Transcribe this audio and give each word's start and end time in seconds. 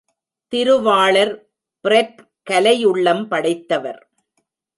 திருவாளர் 0.53 1.33
பிரெட் 1.85 2.17
கலை 2.43 2.85
உள்ளம் 2.85 3.27
படைத்தவர். 3.27 4.01